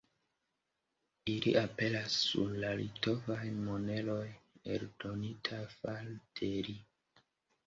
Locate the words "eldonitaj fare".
4.79-6.19